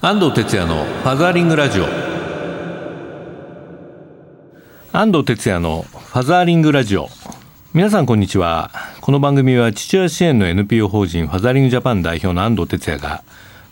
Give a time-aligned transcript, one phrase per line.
[0.00, 1.86] 安藤哲也のファザーリングラジオ。
[4.92, 7.08] 安藤哲也のファザーリングラジオ。
[7.74, 8.70] 皆さんこんにちは。
[9.00, 13.24] この番組は父親支援の NPO 法人ファザーリングジャパン代表の安藤哲也が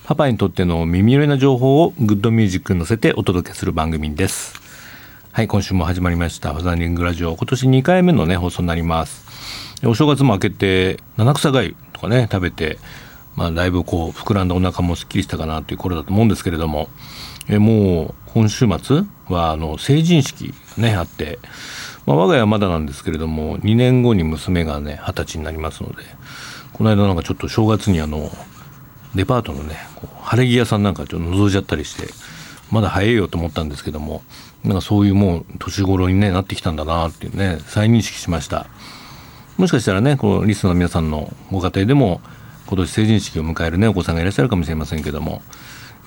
[0.03, 4.61] パパにとっての耳寄りな情報をグッドミュージックに乗せてお届けする番組です。
[5.31, 6.53] はい今週も始まりました。
[6.55, 7.37] ファザーリングラジオ。
[7.37, 9.25] 今年2回目のね放送になります。
[9.85, 12.79] お正月も明けて七草がゆとかね食べて
[13.37, 16.89] まあだいぶこう膨らんだお腹もすっきりしたかなという頃だと思うんですけれども
[17.49, 21.39] えもう今週末はあの成人式ねあって、
[22.07, 26.03] まあ、我が家はまだなんですけれども2年後に娘がね二十歳になりますので
[26.73, 28.31] この間なんかちょっと正月にあの
[29.15, 32.13] デパートのねこう晴れ着屋さんなんかちょっと覗いちゃったりして
[32.71, 34.23] まだ早いよと思ったんですけども
[34.65, 38.67] なんかそういうもう年頃に、ね、なってきたんだなっていうね再認識しました。
[39.57, 42.21] もしかしたらねこのリスナーの皆さんのご家庭でも
[42.67, 45.43] 今年成人式を迎えるねお子さんがいらっしゃるかもしれませんけども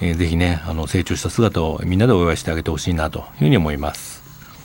[0.01, 4.19] えー、ぜひねあの成長した姿をみんなでお祝いしてあげてほしいなというふうに思います。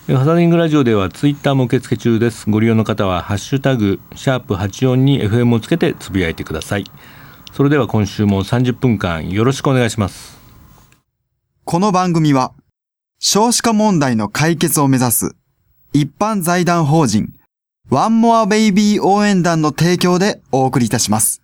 [0.07, 2.51] ファザリングラジオではツイッターも受付中です。
[2.51, 6.85] ご利用の方はハッシュタグシャープ84に FM をつけてつぶやいてください。
[7.53, 10.39] それでは今週も30分間よろしくお願いします。
[11.65, 12.53] この番組は
[13.19, 15.35] 少子化問題の解決を目指す
[15.95, 17.33] 一般財団法人
[17.89, 21.44] ワンモアベイビー応援団の提供でお送りいたします。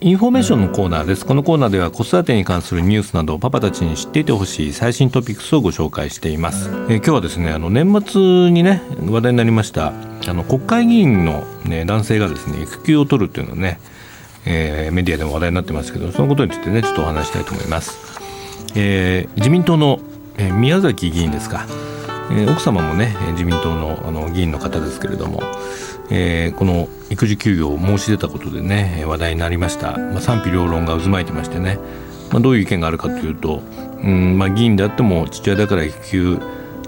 [0.00, 1.26] インフォメーションのコーナーです。
[1.26, 9.92] このコーナーでは子育てに関するニュースなどパパたちに知っていてほしい最新トピックスをご紹介しています、えー、今日はですねあの年末にね話題になりましたあ
[10.32, 13.80] の国会議員の、ね、男性がですね育休を取るっていうのね、
[14.46, 17.98] えー、メディアでも話題になってますけどそのことについてねちょっとお話したいと思います、
[18.76, 19.98] えー、自民党の、
[20.36, 21.66] えー、宮崎議員ですか。
[22.30, 25.40] え、奥様もね自民党のあの議員の方ですけれども、
[26.10, 31.78] えー、この育児休業を申し出たことでね話題になりました、まあ、賛否両論が渦巻いてましてね、
[32.30, 33.62] まあ、どういう意見があるかというと、
[34.02, 36.38] うんまあ、議員であっても父親だから育休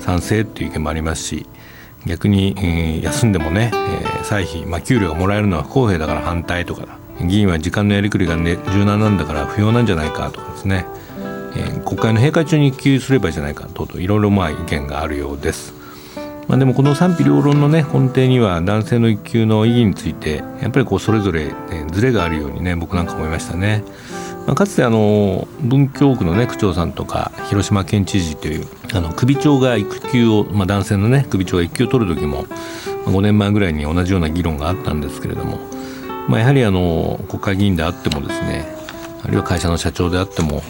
[0.00, 1.47] 賛成っていう意見もありますし
[2.06, 10.86] 逆に、えー、休んでもね、えー、歳費、まあ、給料がもらえるのは不公平だから反対とか議員は時間のやりくりが、ね、柔軟なんだから不要なんじゃないかとかですね、
[11.54, 15.79] えー、国会の閉会中に育休すればいいじゃないかといろいろまあ意見があるようです。
[16.50, 23.84] まあ、でもこの賛否両論の、ね、根底には男性の育休の意義についてやっぱりこうそれぞれ、ね、ズレがあるようにね僕なんか思いましたね。
[24.48, 32.46] まあ、かつてあの文京区の、ね、区長さんとか広島県知事というあの首長が育休を、まあ、男性の、ね、首長が育休を取る時も
[33.04, 35.58] 5年前ぐらいに同じような議論があったんですけれども、
[36.26, 38.66] まあ、やはりあの国会議員であってもですね
[39.22, 40.62] あるいは会社の社長であっても、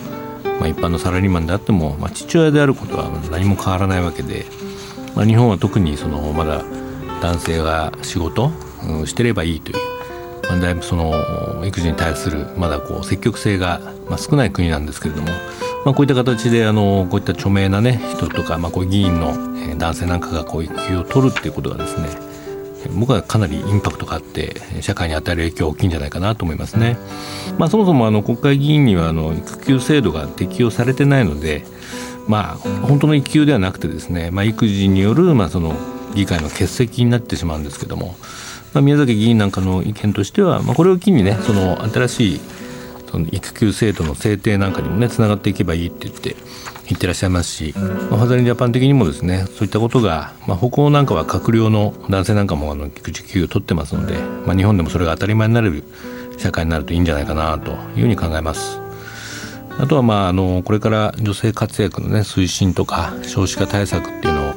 [0.58, 4.44] まあ、一般のサラリーマンであっても、まあ、父親であることは何も変わらないわけで。
[5.14, 6.62] まあ、日本は特にそのまだ
[7.20, 8.50] 男性が仕事、
[8.86, 9.76] うん、してればいいという、
[10.48, 15.28] まあ、だいぶその育児に対するまだこう積極性が、まあ、少ない国なんですけれども、
[15.84, 22.30] まあ、こういった形であのこういった著名な、ね、人とか、まあ、こう議員の男性なんかがこう育休を取るっていうことがですね
[22.98, 26.96] 僕はかなりインパクトがあって社会に与える影響大きいんじゃないかなと思いますね。
[27.58, 31.64] まあ、そもそもあの国会議員にはあの育休制度が適用されてないので、
[32.28, 35.74] まあ本当の育休ではなくてですね、まあ、育児による、まあ、その
[36.14, 38.16] 議会の欠席になってしまうんですけども、
[38.72, 42.40] まあ、宮崎議員なんかの意見としては、まあ、これを機にねその新しい
[43.10, 46.36] その育休制度の制定なんかにもねつながっていけばいいって言って
[46.86, 55.84] 言ってらっしゃいますし、まあ、ファザリンジャパン的にもですねそういったことが、まあ、歩行なんかは閣僚の男性なんかもあの育児休業を取ってますので、まあ、日本でもそれが当たり前になれる
[56.38, 58.89] 社会になるといいんじゃないかなというふうに考えます。
[59.80, 64.54] あとはまああのこれから女性活躍のね推進とか少子化対策っていうのを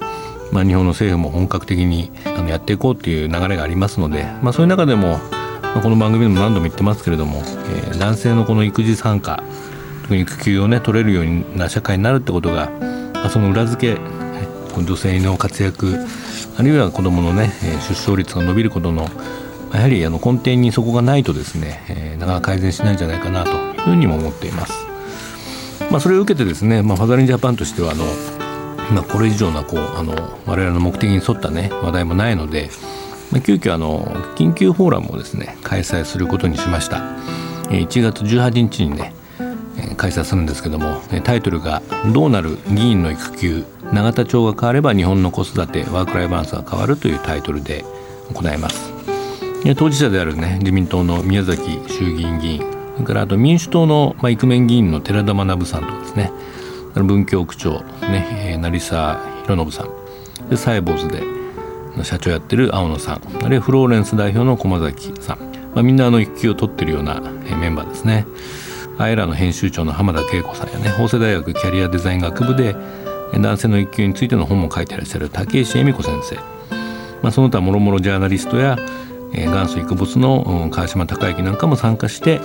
[0.54, 5.18] まあ、日本の政府も本格的にあのやっていこうっていう流れがありますので、まあ、そういう中でも、
[5.62, 9.44] まあ、この番組でも何度も言ってますけれども、えー、男性のこの育児参加
[10.04, 12.70] 特に育休をね取れるような社会になるってことが、
[13.14, 14.02] まあ、その裏付け
[14.78, 16.06] 女性の活躍
[16.56, 17.52] あるいは子どものね
[17.90, 19.08] 出生率が伸びることの
[19.74, 24.93] やはりあの根底にそこがないとですね、えー、なかなか改善しないんじゃないかなというふうにも思っています。
[25.94, 28.04] まあ、それを受けてですね、まあ、ファザリンジャパンとしてはあの、
[28.96, 30.16] まあ、これ以上なこうあの
[30.48, 32.72] 我々の目的に沿ったね話題もないので、
[33.32, 34.04] まあ、急遽あの
[34.36, 36.98] 緊急フォーラムをですね開催することにしました。
[37.70, 39.14] 1月18日にね
[39.96, 47.86] 開催するんですけどもタイトルが「どうなる議員の育休永田町が変われば日本の子育てワークライバランスが変わる」というタイトルで
[48.34, 48.92] 行います。
[49.78, 56.32] 当事者であるね自民党の宮崎衆議院議員それからあと民主党の、まあ、イクメン議員の寺田学さんとかですね。
[56.96, 60.50] 文京区長、ね、成沢博信さん。
[60.50, 61.24] でサイボーズで
[62.04, 63.22] 社長やってる青野さん。
[63.44, 65.38] あるいはフローレンス代表の駒崎さん、
[65.74, 67.20] まあ、みんなあの育休を取ってるような
[67.60, 68.28] メンバーですね。
[69.00, 70.90] アイラの編集長の浜田恵子さんやね。
[70.90, 72.76] 法政大学キャリアデザイン学部で
[73.34, 76.36] 男性の育休についての本も書いていらっしゃる竹石恵美子先生、
[77.24, 78.78] まあ、その他もろもろジャーナリストや
[79.32, 82.40] 元祖育物の川島孝之なんかも参加して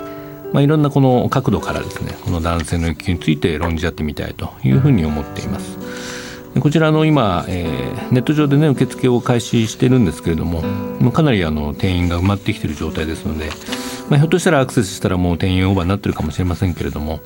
[0.52, 5.78] まあ、いろんなこの角度からですねこの男性の育休について論じ合ってみたいというふうに思っています。
[6.60, 10.62] こちらの今、えー、ネット上でね受付を開始してるんですけれども
[10.98, 13.50] まあかなりあの定員が埋まってきている状態ですので、
[14.08, 17.20] まあ、ひょっとしたらアクセスしたらもう定員オーバーになってるかもしれませんけれども、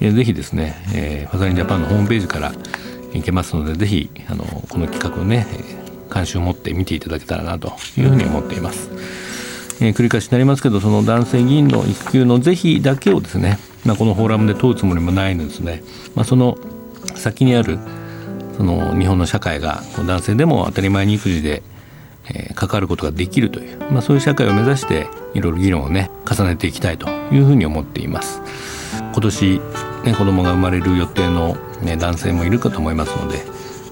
[0.00, 2.52] えー、ぜひですね、えー、ファザリンジャパンのホームページから
[3.14, 5.46] 行けますのでぜひあのこの企画をね
[6.10, 9.23] 関心を持って見ていただけたらなというふうに思っています。
[9.80, 15.82] えー、繰り返しになりますけどその男性議員の育休の是非だけをですね、まあ、このフォーラムで問うつもりもないのですね、
[16.14, 16.58] まあ、その
[17.16, 17.78] 先にある
[18.56, 21.62] その日本の社会が男性でも当たり前に育児で、
[22.28, 28.40] えー、関わることができるという、まあ、そういう社会を目指していろいろ議論をね重ねていきたいというふうに思っています。
[28.94, 29.60] 今年、
[30.04, 33.44] ね、子供が生まれる予定の、ね、男性もいるかと思いますので、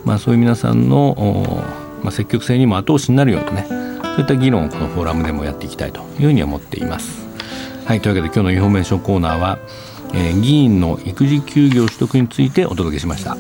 [0.04, 1.64] まあ、そういう皆さんの、
[2.02, 3.81] まあ、積極性にも後押しになるようなね
[4.12, 7.26] そういった議論をこのフォーラムでもやっていきたいというふうに思っています。
[7.86, 9.58] はいというわけで今日のインフォメーションコーナーは、
[10.14, 13.36] えー、議員の育児休業取得についてお届けしました。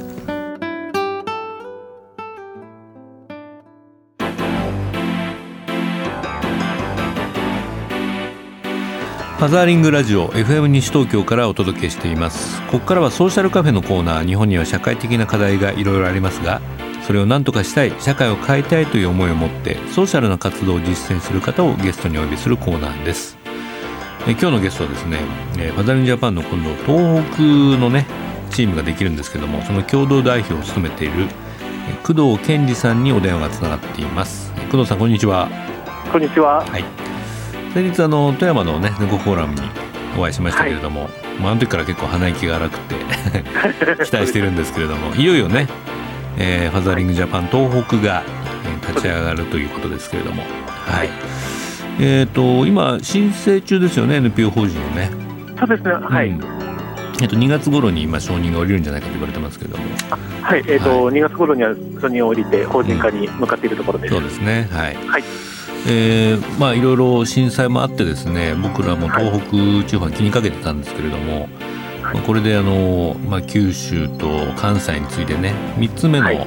[9.42, 16.62] ファザーリングラジオ FM 西東京からお届けしていますここからはソーシャルカフェのコーナー日本には社会的な課題がいろいろありますが
[17.06, 23.36] それを何とかしたい社会を変えたいという思いを持ってソーシャルな活動を実践する方をゲストにお呼びするコーナーです。
[24.26, 25.18] え今日のゲストはですね、
[25.58, 27.42] えファザリンジャパンの今度東北
[27.78, 28.06] のね
[28.50, 31.26] チームができるんですけどもその共同代表を務めている
[32.04, 34.52] 工藤健二さんにお電話がつながっています。
[34.70, 35.48] 工藤さんこんにちは。
[36.12, 36.64] こんにちは。
[36.64, 36.84] はい。
[37.74, 39.60] 先日あの富山のね猫フォーラムに
[40.16, 41.10] お会いしましたけれども、はい、
[41.40, 42.94] まあ、あの時から結構鼻息が荒くて
[44.04, 45.66] 期待してるんですけれどもいよいよね
[46.38, 48.22] えー、ファザリングジャパン東北が、
[48.64, 51.10] えー、立ち上がるということですけれども、はい。
[52.00, 55.10] えーと、今、申請中ですよね、NPO 法人をね。
[55.58, 56.40] そうですね、はい、うん。
[57.20, 59.84] えっと、2月頃に今、承認が下りるんじゃないかと言われてますけれども、
[60.42, 64.14] はい、えーとはい、2月頃には承認を下りて、法人化に向かっているところです。
[64.14, 65.24] うん、そうですね、はい、はい。
[65.86, 71.48] えーまあ、いろいろ震災もあってですね僕らも東北地方に気にかけてたんですけれども、
[72.12, 74.26] まあ、これであの、まあ、九州と
[74.56, 76.44] 関西についてね3つ目の,、その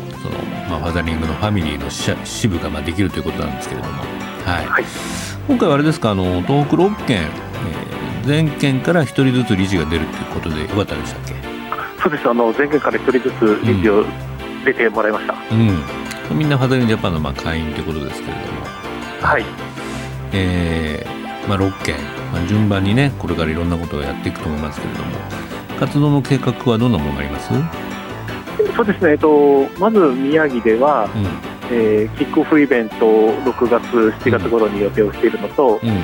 [0.70, 4.84] まあ、ファザリングのファミリーの支部がまあできるということなんですけれども、はい、はい、
[5.48, 7.30] 今回はあれですかあの東北6県、
[8.24, 11.34] えー、全県から1人ずつ理事が出るということでよかったでしたっけ？
[12.02, 12.30] そうです。
[12.30, 14.06] あの全県から1人ずつ理事を
[14.64, 15.70] 出てもらいました、うん、
[16.32, 18.66] うん、みんなファザリングジャパンのまあ会員ということですけれども。
[19.22, 19.46] はい。
[20.34, 21.98] えーまあ、6県、
[22.34, 25.12] まあ、順番にねこれからいろんなことをやっていくと思いますけれども
[25.80, 27.52] 活動の計画はどんなものがあります？
[28.76, 31.26] そうですね、えっと、まず宮城では、うん、
[31.76, 33.84] えー、キックオフイベントを6月、
[34.24, 36.04] 7月頃に予定をしているのと、うん、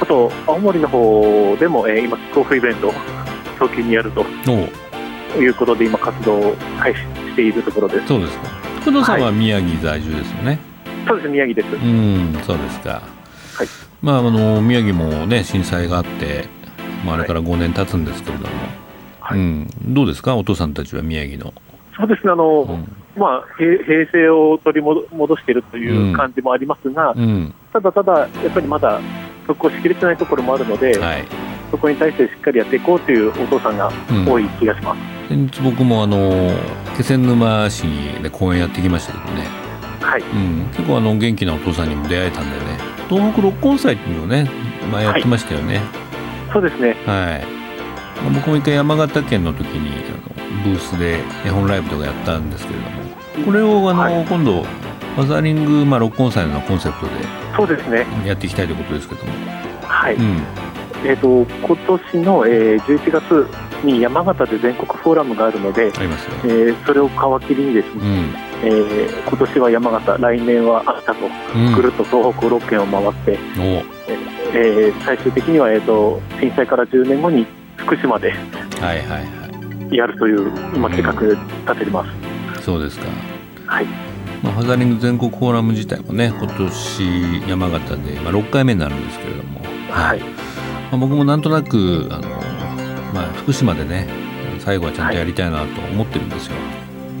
[0.00, 2.92] あと青森の方でも、えー、今、キックオフイベントを
[3.58, 4.24] 早期にやると
[5.38, 8.06] いうことで、今、活動を開始しているところです。
[8.06, 8.48] そうですか。
[8.84, 10.58] 工藤さんは宮城在住ですよね、はい、
[11.08, 11.68] そうです、宮城です。
[11.74, 13.66] うんそうですか、はい。
[14.00, 16.46] まあ、あの宮城も、ね、震災があって、
[17.04, 18.50] まあ、あれから5年経つんですけれども、
[19.20, 21.52] はい、うん、どうですか、お父さんたちは宮城の。
[21.96, 29.00] そうですねあの、うん、まあ、平成を取り戻しているという感じもありますが、うん、ただただ、やっぱりまだ
[29.46, 31.24] 復興しきれてないところもあるので、はい、
[31.70, 33.90] そこに対してしっかりやっていこうというお父さんが
[34.26, 34.98] 多い気がします、
[35.34, 36.52] うん、先日、僕もあの
[36.96, 37.82] 気仙沼市
[38.22, 39.46] で公演やってきましたけどね、
[40.00, 40.20] はい。
[40.20, 42.78] うん、結構あの元気なお父さんにも出会えたんでね、
[43.08, 44.48] 東北六根祭っていうのをね、
[44.92, 45.76] 前やってましたよね。
[45.76, 46.07] はい
[46.52, 46.94] そうですね。
[47.06, 47.58] はい。
[48.34, 54.64] 僕も一回山形県の時にあのブースで絵本ライブとかやったんですけれども、これをあの、はい、今度
[55.16, 57.12] マザリングまあ六根祭のコンセプトで
[57.56, 59.32] そうですねやっていきたいということですけども。
[59.82, 60.14] はい。
[60.14, 60.42] うん、
[61.04, 63.46] えっ、ー、と今年の、えー、11月
[63.84, 71.20] に山形で全国フォーラムがあるので、ありますね、えー、それを皮切りにですね、うん、えー、今年は山形、来年は秋田と、
[71.76, 73.38] ぐるっと東北6県を回って、
[74.08, 78.34] えー、最終的には、えーと、震災から10年後に福島で
[79.90, 81.36] やるという今計画立
[81.78, 82.10] ててます、
[82.56, 83.06] うん、そうですか。
[83.66, 83.86] はい。
[84.42, 90.20] まあ、ファザリング全国フォーラム自体もね今年山形で、まあ、6回目になるんですけれども、はい。
[90.20, 90.26] ま
[90.92, 92.28] あ、僕もなんとなくあの、
[93.12, 94.08] まあ、福島でね
[94.60, 96.56] 最後はちゃんとやりたいなと思ってるんですよ。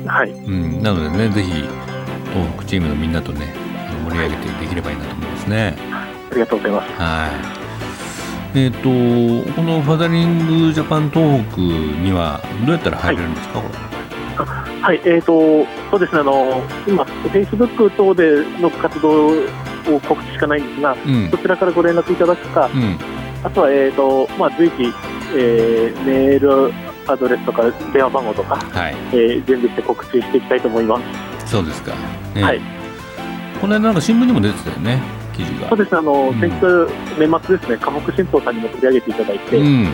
[0.06, 1.52] はい、うん、なのでねぜひ
[2.32, 3.46] 東北チームのみんなとね
[4.08, 6.07] 盛り上げてできればいいなと思いますね。
[6.30, 6.92] ありがとうございます。
[6.94, 8.58] はい。
[8.58, 13.88] えっ、ー、とこのファザリングジャパン東北にはどうやったら入れるんですか、はい、これ。
[14.80, 19.32] はい、えーと、そうですねあの今、フェイスブック等での活動を
[20.06, 22.98] 告知しかないんですが、うん、そちらからご連絡いただくか、うん、
[23.42, 24.84] あとは、えーとまあ、随時、
[25.36, 26.72] えー、メール
[27.06, 31.00] アドレスとか電話番号とか、はいえー、準備して告知していきたいと思いま
[31.44, 31.50] す。
[31.50, 31.92] そうですか、
[32.34, 32.60] ね、はい、
[33.60, 35.17] この間、なんか新聞にも出てたよね。
[35.38, 35.68] 記事が。
[35.68, 36.60] そうですあの、うん、先日、
[37.18, 39.86] 年末ですね、河北新報さんにも取り上げていただいて、うん、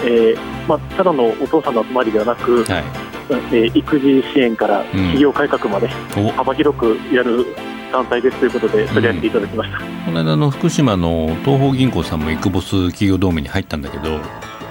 [0.00, 2.84] えー、まあ、ただのお父さんの集まりではなく、はい。
[3.28, 5.88] えー、育児支援から企業改革まで
[6.36, 7.44] 幅広くやる
[7.90, 14.20] 団体ですということで取り上げていただきました、うん、この間の福島の東方銀行さんもイクボス企業同盟に入ったんだけど、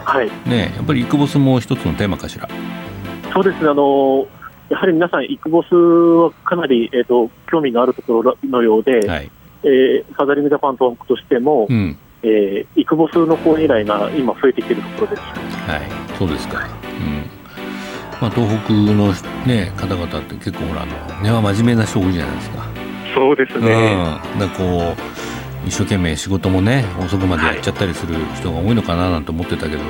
[0.05, 0.31] はい。
[0.47, 2.47] ね、やっぱりイクボスも一つのテーマかしら。
[3.33, 4.25] そうですねあの
[4.69, 9.29] やはり皆さん、イクボスはかなり、えーと、興味のあるところのようで、はい
[9.65, 15.21] えー、ファザリングジャパン東北としても、うん、えー、イクボスの講演依頼が今、増えてきているところです。
[15.21, 17.25] はい、そうですか、うん。
[18.21, 19.11] まあ、東北の、
[19.45, 22.65] ね、方々って結構ほらあの根は真面目な人多いじゃないですか。
[23.15, 23.95] そうですね、
[24.33, 24.93] うん、だこ
[25.63, 29.89] う一生懸命仕事もね遅くまでやっちゃったりする人が多いのかななんて思ってたけど、はい、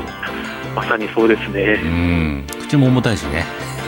[0.76, 3.44] まさにそうですね、うん、口も重たいしね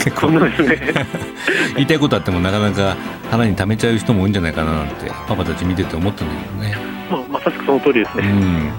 [0.10, 0.94] 結構ですね。
[1.76, 2.96] 言いたいことあってもなかなか
[3.30, 6.78] 腹に溜めちゃう人も多いんじゃないかななんてパパたち見てて思ったんだけどね、
[7.12, 8.72] まあ、まさしくその通りですね、うん。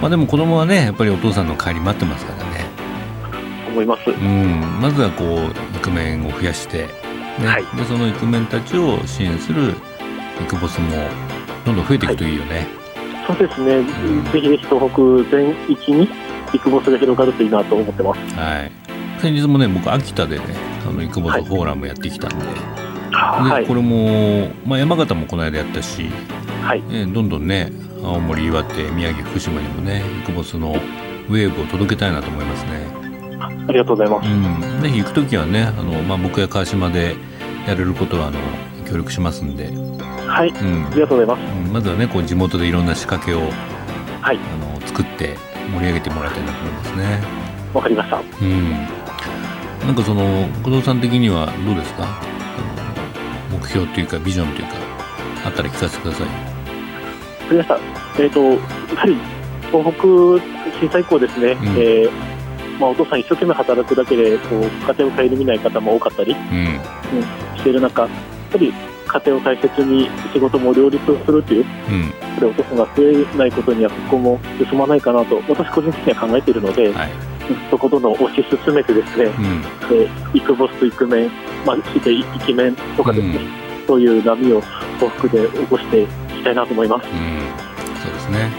[0.00, 2.62] まあ、でも子供はねやっぱりお父さんの帰り待ってますからね。
[3.72, 6.86] 思います、うん、まずはこうイクメンを増やして、
[7.38, 9.74] ね、はい、でそのイクメンたちを支援する
[10.40, 10.90] イクボスも
[11.64, 12.66] どんどん増えていくといいよね、
[13.24, 16.08] はい、そうですね、うん、ぜひぜひ東北全域に
[16.52, 18.72] イクボスが広がるといいなと思ってます、はい、
[19.22, 20.44] 先日もね僕秋田でね
[20.84, 22.44] あのイクボスフォーラムやってきたんで
[23.14, 26.08] はい、でこれも、まあ、山形もこの間やったし、
[26.62, 27.70] はいえどんどんね
[28.02, 33.02] 青森岩手宮城福島にもねイクボスのウェーブを届けたいなと思いますね。
[33.68, 34.28] ありがとうございます。
[34.28, 37.14] うん、ぜひ行く時はね、あのまあ僕や川島で
[37.66, 38.40] やれることはあの
[38.88, 39.66] 協力しますんで。
[40.26, 40.48] はい。
[40.48, 41.56] うん、ありがとうございます。
[41.58, 43.40] うん、まずはね、こう地元でいろんな仕掛けを、
[44.20, 45.36] はい、あの作って
[45.72, 47.22] 盛り上げてもらいたいなと思いますね。
[47.74, 48.16] わかりました。
[48.16, 49.01] うん。
[49.86, 52.20] なんかその工藤さん的にはどうですか？
[53.50, 54.74] 目標というかビジョンというか
[55.44, 56.26] あったら聞かせてください。
[56.26, 57.78] わかりました。
[58.22, 58.40] えっ、ー、と
[58.94, 59.16] やはり
[59.70, 61.52] 東北震災以降ですね。
[61.52, 62.10] うん、えー
[62.80, 68.10] まあ、お父さん一生懸命働くだけでこう家庭を顧みない方も多かったり、うん、うん、している中やっ
[68.50, 68.72] ぱり
[69.06, 77.10] 家庭を大切に仕事も両立をするという、うん、それお父さんが増えないことには復興も進まないかなと私個人的には考えているので、はい、
[77.70, 79.64] そこどんどん推し進めてですね、うん、
[79.96, 81.30] えイクボスとイクメン、
[81.66, 83.36] まあ、してイケメンとかですね、
[83.80, 84.60] うん、そういう波を
[84.98, 87.08] 東北で起こしていきたいなと思います。
[87.08, 87.12] うん、
[88.02, 88.50] そうですね。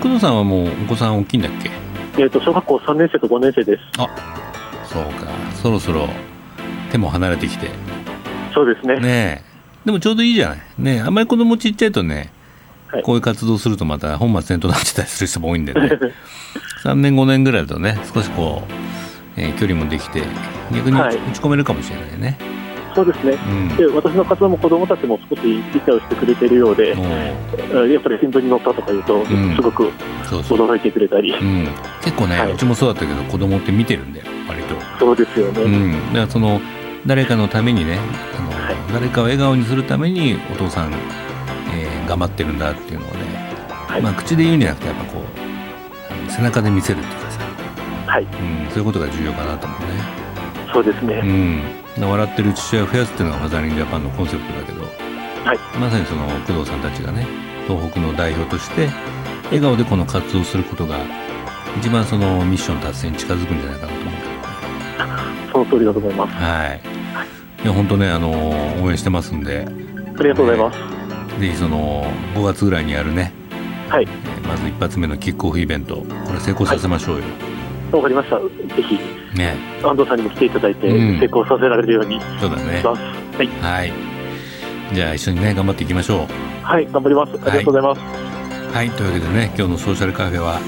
[0.00, 1.70] 工藤さんはもうお子さん大きいんだっけ？
[2.22, 3.82] えーと、小学校3年生と5年生です。
[3.98, 4.08] あ
[4.84, 5.26] そうか。
[5.62, 6.08] そろそろ
[6.90, 7.68] 手も離れてきて。
[8.54, 8.98] そうですね。
[8.98, 9.44] ね
[9.84, 10.60] でもちょうどいいじゃない。
[10.78, 12.30] ねあんまり子供ちっちゃいとね、
[12.88, 15.90] はい、こういう活動するとまた本末転倒になってたりする人も多いんでね
[16.82, 18.62] 3年5年ぐらいだとね少しこ
[19.36, 20.22] う、えー、距離もできて
[20.72, 22.58] 逆に打ち込めるかもしれないね、はい
[22.94, 25.42] そうですね、うん、で私の活動も子どもたちも少し
[25.72, 29.90] 理解をしてくれているようで、やっぱり新聞に載ったとか言うと、すごく
[30.24, 31.32] 驚いてくれたり、
[32.02, 34.74] 結構ね、はい、うちもそうだったけど、子供って見てるんだよ、割と。
[34.98, 36.60] そうですよね、うん、だからその
[37.06, 37.98] 誰かのためにね
[38.36, 40.92] あの、はい、誰かを笑顔にするためにお父さん、
[41.72, 43.14] えー、頑張ってるんだっていうのをね、
[43.68, 45.37] はい、まあ、口で言うんじゃなくてやっぱこう
[46.28, 47.40] 背中で見せるっていうかさ、
[48.06, 48.22] はい。
[48.22, 49.86] うん、そういうことが重要かなと思うね。
[50.72, 51.62] そうですね、うん。
[52.08, 57.26] 笑ってる父親を増やすっていうのがファザリングジャパンのコンセプトだけど、はい、まさにその工藤さんたちがね
[57.66, 58.88] 東北の代表として
[59.44, 60.98] 笑顔でこの活動することが
[61.78, 64.38] 一番そのミッション達成に近づくんじゃないかなと思うけどね。
[65.52, 66.34] その通りだと思います。
[66.34, 66.80] はい、
[67.64, 67.66] い。
[67.66, 68.30] や本当ねあの
[68.82, 69.66] 応援してますんで。
[70.18, 72.04] ありがとうございます、ぜひその
[72.34, 73.32] 5月ぐらいにやるね。
[73.88, 74.08] はい、
[74.48, 77.58] まず一発目のキックオフイベントこれ成功させましょうよ、はい
[77.90, 78.38] わかりました。
[78.38, 78.98] ぜひ、
[79.34, 82.82] ね、安藤さんにも来ていただいて、成功させられるように、そうだね。
[82.82, 83.46] はい。
[83.46, 83.92] はい。
[84.94, 86.26] じゃあ一緒にね頑張っていきましょう。
[86.62, 87.32] はい、頑張ります。
[87.32, 88.00] ありがとうございます。
[88.00, 90.58] はい、はい、というわけでね今日のソーシャルカフェは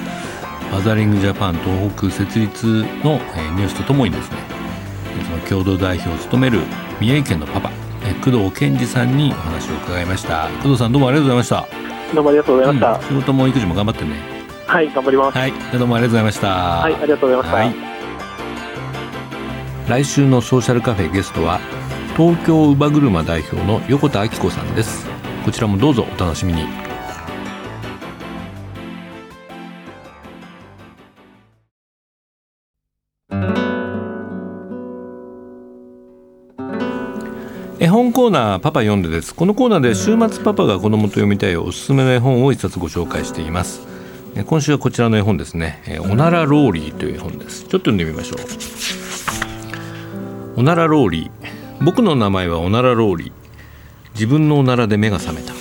[0.70, 4.38] ファザリングジャパン東北設立の、えー、ニュースとともにですね
[5.26, 6.60] その共同代表を務める
[7.00, 7.70] 宮城県のパパ、
[8.04, 14.16] えー、工藤健二さんにお話を伺いました工藤さんどうもありがとうございましたどうもありがとうございました、うん、仕事も育児も頑張ってね。
[14.66, 15.38] はい頑張ります。
[15.38, 16.48] はいどうもありがとうございました。
[16.48, 17.74] はいありがとうございました、はい、
[19.88, 21.60] 来週のソーシャルカフェゲストは
[22.16, 25.06] 東京乳母車代表の横田明子さんです。
[25.44, 26.89] こちらもどうぞお楽しみに
[37.82, 39.34] 絵本コーナーパパ読んでです。
[39.34, 43.80] このコーナーで週末パパが子供と読みたいおすすめの絵本を一冊ご紹介しています。
[44.44, 45.98] 今週はこちらの絵本ですね。
[46.02, 47.62] おならローリーという本です。
[47.62, 48.36] ちょっと読んでみましょ
[50.56, 50.60] う。
[50.60, 51.82] おならローリー。
[51.82, 53.32] 僕の名前はおならローリー。
[54.12, 55.54] 自分のおならで目が覚めた。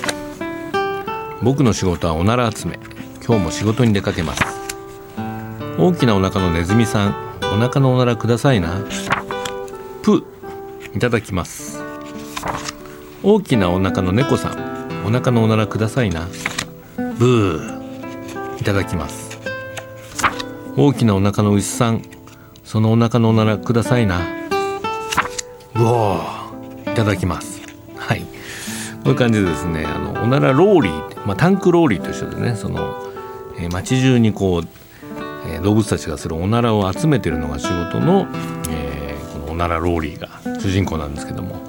[1.42, 2.78] 僕の仕事はおなら集め。
[3.26, 4.44] 今日も仕事に出かけます。
[5.78, 8.84] 大きなお腹のネズミさんお腹のおならくださいな。
[10.02, 10.26] プ
[10.94, 11.69] いただきます。
[13.22, 16.28] 大きなお腹の猫さんお腹のおならくださいな。
[17.18, 19.38] ブーいただきます。
[20.78, 22.02] 大きなお腹の牛さん
[22.64, 24.22] そのお腹のおならくださいな。
[25.74, 27.62] ブオーいただきます。
[27.98, 28.22] はい。
[28.22, 28.28] こ
[29.06, 33.04] ういう感じでですねあのおならローリー、まあ、タンクローリーと一緒でねその、
[33.58, 34.68] えー、街中にこう、
[35.50, 38.28] えー、動物たちがするおならを集めてるのが仕事の、
[38.70, 40.30] えー、このおならローリーが
[40.62, 41.69] 主人公なんですけども、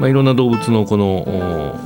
[0.00, 1.22] まあ、いろんな動物のこの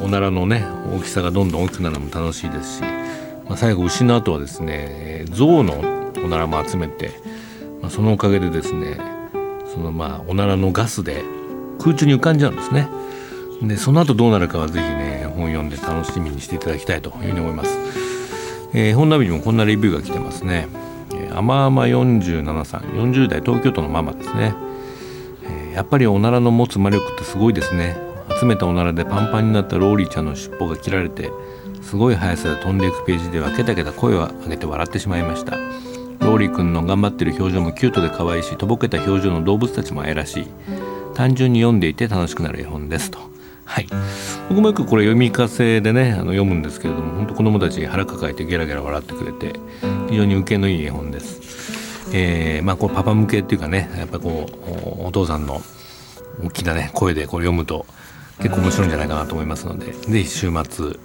[0.02, 5.78] おならのね大きさがどんどん大きくなるのも楽しいですし、まあ、最後牛の後はですね象の
[6.24, 7.12] おならも集めて、
[7.80, 8.98] まあ、そのおかげでですね
[9.72, 11.22] そのまあおならのガスで
[11.78, 12.88] 空中に浮かんじゃうんですね。
[13.62, 17.76] でその後どうなるかはぜひね本読んで楽しみにしていただきたいというふうに思います、
[18.72, 20.68] 絵本ナビにもこんなレビューが来てますね、
[21.12, 24.54] えー、甘々47さん40代東京都のママですね、
[25.78, 27.96] やっぱりおならの持つ魔力ってすごいですね
[28.40, 31.30] 集めたおならでパンパンになったローリーちゃんの尻尾が切られて
[31.82, 35.52] すごい速さで飛んでいくページではケタケタ声を上げて笑ってしまいました
[36.18, 40.46] ローリーくんの頑張ってる表情もキュートで可愛いしとぼけた表情の動物たちも愛らしい
[41.14, 43.20] 単純に読んでいて楽しくなる絵本ですと。
[43.64, 43.86] はい、
[44.48, 49.52] 僕もよくこれ読み聞かせでねあの読むんですけれども本当子供たち腹抱えてゲラゲラ笑ってくれて
[50.08, 51.37] 非常に受けのいい絵本です。
[52.12, 54.46] えー、まあこうパパ向けっていうかねやっぱこ
[55.02, 55.60] うお父さんの
[56.44, 57.86] 大きなね声でこれ読むと
[58.38, 60.96] 結構面白いんじゃないかなと思いますので是非週末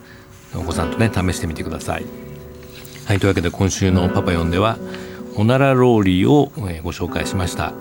[0.56, 2.06] お子さんとね試してみてください。
[3.06, 4.78] はいというわけで今週の「パパ読んでは」
[5.36, 6.52] おならローリーを
[6.84, 7.74] ご紹介しました。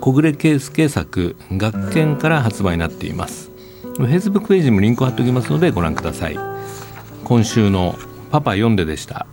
[0.00, 3.50] 小暮圭介作学研から発売になっています
[3.98, 6.38] Facebook ページにもリンクを貼っておきますのでご覧ください
[7.24, 7.96] 今週の
[8.30, 9.26] パパ読んででした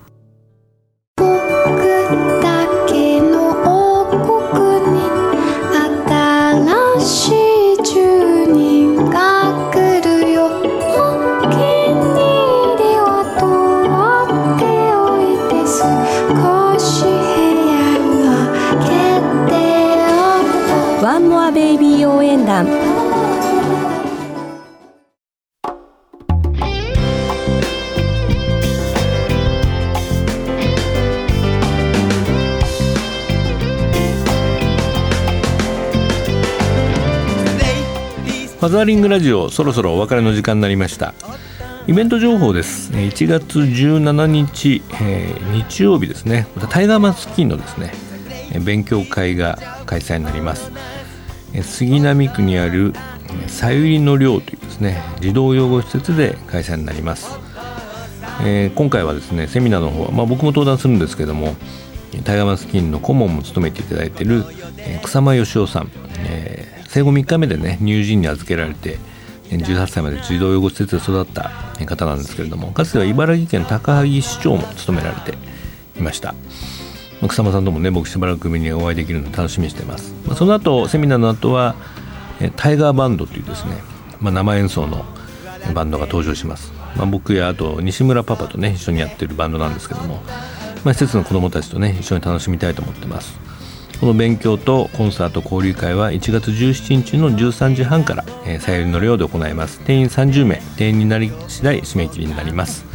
[38.67, 41.13] ファザーリングラジオそろそろお別れの時間になりました。
[41.87, 42.91] イベント情報です。
[42.91, 46.47] 1月17日、えー、日曜日ですね。
[46.53, 47.93] またタイガーマスキンのですね
[48.65, 50.73] 勉強会が開催になります。
[51.61, 52.91] 杉並区にある
[53.47, 57.39] さゆりの寮というですね児童養護施設で開催になります、
[58.43, 61.55] えー、今回はですねセミナーの方は、まあ、僕も登壇するんですけども
[62.25, 64.43] タイガーマスキンの顧問も務めていただいている
[65.03, 68.97] 草間義雄さん、え生後3日目でね乳児院に預けられて
[69.49, 71.51] 18歳まで児童養護施設で育った
[71.85, 75.37] 方なんですけれどもかつては茨城県高萩市長も務められて
[75.97, 76.35] いました。
[77.27, 81.75] 草間さんともね僕しばらく目にお会いできるので楽しみにしていますその後セミナーの後は
[82.55, 83.77] タイガーバンドというですね、
[84.19, 85.03] まあ、生演奏の
[85.73, 90.21] バンドが登場します、まあ、僕やあと西村パパとね一緒にやってるバンドなんですけども、
[90.83, 93.46] まあ、施設の子どもたちとね一緒に楽しみたいと思ってます。
[93.99, 99.79] この勉強とコンサート交流会は1月17日の13時半から、えー、さゆりの寮で行います。
[99.79, 100.61] 定員30名。
[100.77, 102.85] 定員になり次第締め切りになります。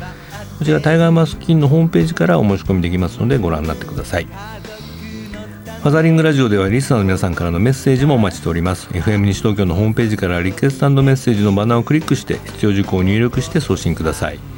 [0.58, 4.26] こちらタイガーマスキンのホームページからお申し込みできますのでご覧になってください。
[4.26, 8.86] ファザリングラジオではリスナーの皆さんからのメッセージもお待ちしております。
[8.90, 14.51] FM 西東京のホームページからリクエストメッセージのバナーをクリックして必要事項を入力して送信ください。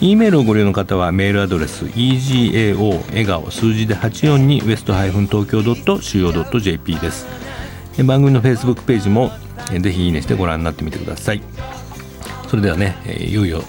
[0.00, 7.26] E メールをご利用の方はメールアドレス egao 笑顔数字で84に west-tokyo.co.jp です。
[8.04, 9.30] 番組の Facebook ページも
[9.80, 11.42] ぜひいいねしてご覧になってみてください。
[12.48, 12.94] それではね
[13.26, 13.62] いよいよ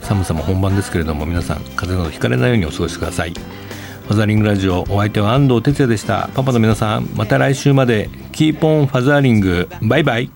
[0.00, 3.32] 寒さも本番ですけれども皆さん風邪などひかれないようにお過ごしください。
[3.32, 6.30] ファザリングラジオお相手は安藤哲也でした。
[6.34, 9.68] パパの皆さんまた来週まで Keep on fathering。
[9.82, 10.30] バイバイ。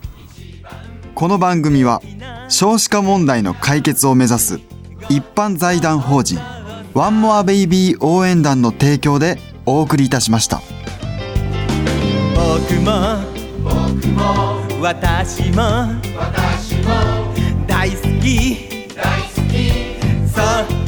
[1.15, 2.01] この番組は
[2.49, 4.59] 少子化問題の解決を目指す
[5.09, 6.39] 一般財団法人
[6.93, 10.61] ワンモアベイビー応援団の提供でお送りいたしました。
[12.35, 13.17] 僕も
[13.63, 15.61] 僕も私も
[16.17, 16.93] 私も
[17.67, 18.69] 大好き。
[18.95, 19.89] 大好き。
[20.29, 20.41] そ
[20.75, 20.78] う